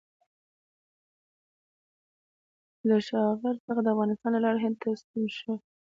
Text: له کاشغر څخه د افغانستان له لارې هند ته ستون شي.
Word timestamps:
له 2.87 2.97
کاشغر 3.05 3.55
څخه 3.65 3.81
د 3.83 3.87
افغانستان 3.93 4.31
له 4.33 4.39
لارې 4.45 4.59
هند 4.65 4.75
ته 4.81 4.89
ستون 5.01 5.25
شي. 5.37 5.51